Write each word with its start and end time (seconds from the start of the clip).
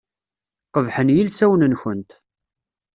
Qebḥen 0.73 1.13
yilsawen-nkent. 1.15 2.11